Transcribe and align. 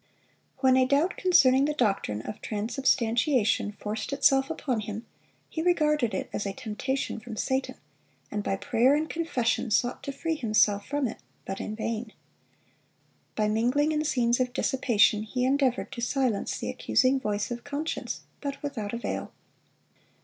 When 0.61 0.77
a 0.77 0.87
doubt 0.87 1.15
concerning 1.15 1.65
the 1.65 1.75
doctrine 1.75 2.23
of 2.23 2.41
transubstantiation 2.41 3.73
forced 3.73 4.11
itself 4.11 4.49
upon 4.49 4.79
him, 4.79 5.05
he 5.47 5.61
regarded 5.61 6.15
it 6.15 6.27
as 6.33 6.47
a 6.47 6.53
temptation 6.53 7.19
from 7.19 7.37
Satan, 7.37 7.75
and 8.31 8.43
by 8.43 8.55
prayer 8.55 8.95
and 8.95 9.07
confession 9.07 9.69
sought 9.69 10.01
to 10.01 10.11
free 10.11 10.33
himself 10.33 10.87
from 10.87 11.05
it; 11.07 11.19
but 11.45 11.61
in 11.61 11.75
vain. 11.75 12.13
By 13.35 13.47
mingling 13.47 13.91
in 13.91 14.03
scenes 14.03 14.39
of 14.39 14.53
dissipation 14.53 15.21
he 15.21 15.45
endeavored 15.45 15.91
to 15.91 16.01
silence 16.01 16.57
the 16.57 16.71
accusing 16.71 17.19
voice 17.19 17.51
of 17.51 17.63
conscience; 17.63 18.21
but 18.41 18.63
without 18.63 18.93
avail. 18.95 19.31